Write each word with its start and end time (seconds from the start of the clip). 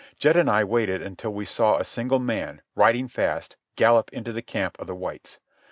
Jed 0.17 0.35
and 0.35 0.49
I 0.49 0.63
waited 0.63 1.03
until 1.03 1.31
we 1.31 1.45
saw 1.45 1.77
a 1.77 1.83
single 1.85 2.17
man, 2.17 2.63
riding 2.73 3.07
fast, 3.07 3.55
gallop 3.75 4.09
into 4.11 4.33
the 4.33 4.41
camp 4.41 4.79
of 4.79 4.87
the 4.87 4.95
whites. 4.95 5.37